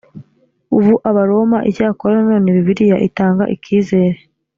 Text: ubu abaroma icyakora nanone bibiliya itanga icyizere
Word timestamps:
ubu 0.77 0.93
abaroma 1.09 1.57
icyakora 1.69 2.13
nanone 2.17 2.49
bibiliya 2.55 2.97
itanga 3.07 3.43
icyizere 3.55 4.17